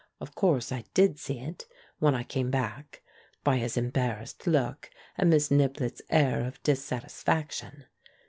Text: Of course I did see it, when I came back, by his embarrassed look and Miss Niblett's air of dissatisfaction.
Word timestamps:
Of 0.19 0.33
course 0.33 0.71
I 0.71 0.83
did 0.95 1.19
see 1.19 1.37
it, 1.37 1.67
when 1.99 2.15
I 2.15 2.23
came 2.23 2.49
back, 2.49 3.03
by 3.43 3.57
his 3.57 3.77
embarrassed 3.77 4.47
look 4.47 4.89
and 5.15 5.29
Miss 5.29 5.49
Niblett's 5.51 6.01
air 6.09 6.43
of 6.43 6.59
dissatisfaction. 6.63 7.85